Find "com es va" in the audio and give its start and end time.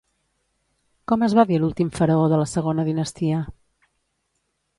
1.11-1.45